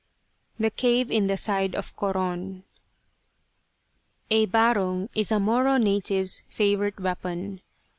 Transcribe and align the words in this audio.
THE 0.57 0.71
CAVE 0.71 1.11
IN 1.11 1.27
THE 1.27 1.37
SIDE 1.37 1.75
OF 1.75 1.95
CORON 1.95 2.63
A 4.31 4.47
"barong" 4.47 5.09
is 5.13 5.31
a 5.31 5.39
Moro 5.39 5.77
native's 5.77 6.41
favourite 6.49 6.99
weapon. 6.99 7.61